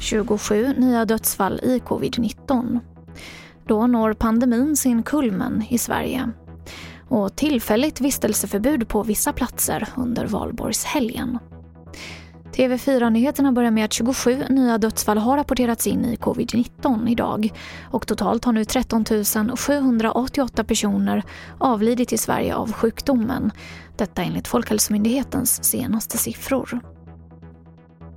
[0.00, 2.80] –27 nya dödsfall i covid-19.
[3.66, 6.30] Då når pandemin sin kulmen i Sverige.
[7.08, 11.38] Och tillfälligt vistelseförbud på vissa platser under valborgshelgen.
[12.54, 17.50] TV4-nyheterna börjar med att 27 nya dödsfall har rapporterats in i covid-19 idag
[17.90, 19.04] och totalt har nu 13
[19.56, 21.22] 788 personer
[21.58, 23.50] avlidit i Sverige av sjukdomen.
[23.96, 26.93] Detta enligt Folkhälsomyndighetens senaste siffror.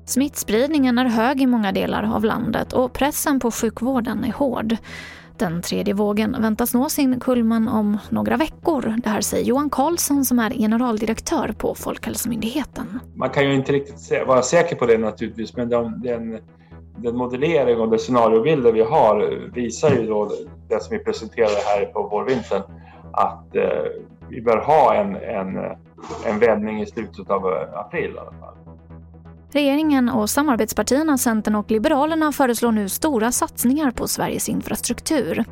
[0.08, 4.76] Smittspridningen är hög i många delar av landet och pressen på sjukvården är hård.
[5.38, 8.96] Den tredje vågen väntas nå sin kulmen om några veckor.
[9.04, 13.00] Det här säger Johan Karlsson som är generaldirektör på Folkhälsomyndigheten.
[13.16, 16.40] Man kan ju inte riktigt vara säker på det naturligtvis men den, den,
[16.98, 20.32] den modellering och de scenariobilder vi har visar ju då
[20.70, 22.62] det som vi presenterade här på vårvintern
[23.12, 23.64] att eh,
[24.30, 25.58] vi bör ha en, en,
[26.26, 28.67] en vändning i slutet av eh, april i alla fall.
[29.52, 35.46] Regeringen och samarbetspartierna Centern och Liberalerna föreslår nu stora satsningar på Sveriges infrastruktur.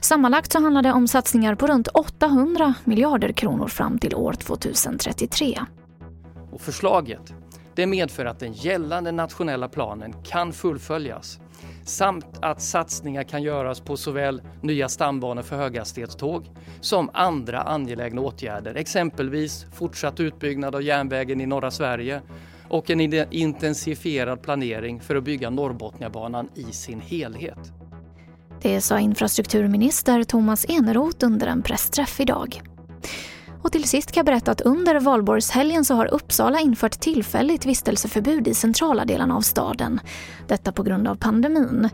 [0.00, 5.60] Sammanlagt så handlar det om satsningar på runt 800 miljarder kronor fram till år 2033.
[6.52, 7.34] Och förslaget
[7.74, 11.38] det medför att den gällande nationella planen kan fullföljas
[11.84, 18.74] samt att satsningar kan göras på såväl nya stambanor för höghastighetståg som andra angelägna åtgärder,
[18.74, 22.22] exempelvis fortsatt utbyggnad av järnvägen i norra Sverige
[22.74, 23.00] och en
[23.32, 27.72] intensifierad planering för att bygga Norrbotniabanan i sin helhet.
[28.62, 32.62] Det sa infrastrukturminister Thomas Eneroth under en pressträff idag.
[33.62, 38.48] Och till sist kan jag berätta att under valborgshelgen så har Uppsala infört tillfälligt vistelseförbud
[38.48, 40.00] i centrala delarna av staden.
[40.48, 41.88] Detta på grund av pandemin.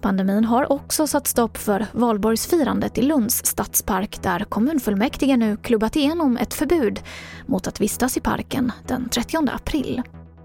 [0.00, 6.36] Pandemin har också satt stopp för valborgsfirandet i Lunds stadspark där kommunfullmäktige nu klubbat igenom
[6.36, 7.00] ett förbud
[7.46, 10.02] mot att vistas i parken den 30 april.